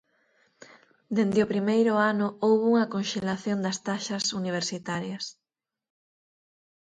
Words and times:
Dende 1.15 1.39
o 1.45 1.51
primeiro 1.53 1.93
ano 2.11 2.27
houbo 2.47 2.65
unha 2.71 2.91
conxelación 2.93 3.57
das 3.65 3.77
taxas 3.87 4.23
universitarias. 4.41 5.25